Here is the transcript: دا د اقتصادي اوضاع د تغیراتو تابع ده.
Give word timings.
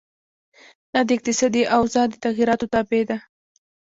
دا 0.93 0.99
د 1.07 1.09
اقتصادي 1.17 1.63
اوضاع 1.77 2.05
د 2.09 2.13
تغیراتو 2.25 2.69
تابع 2.73 3.01
ده. 3.09 3.17